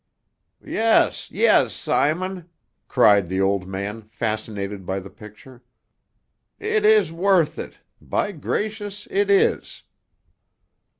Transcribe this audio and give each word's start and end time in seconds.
"Yes, 0.65 1.29
yes, 1.29 1.73
Simon!" 1.75 2.49
cried 2.87 3.29
the 3.29 3.39
old 3.39 3.67
man, 3.67 4.09
fascinated 4.09 4.83
by 4.83 4.99
the 4.99 5.11
picture. 5.11 5.61
"It 6.59 6.85
is 6.85 7.11
worth 7.11 7.59
it 7.59 7.77
by 8.01 8.31
gracious, 8.31 9.07
it 9.11 9.29
is!" 9.29 9.83